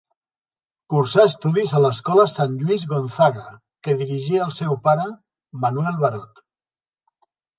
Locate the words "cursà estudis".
0.93-1.73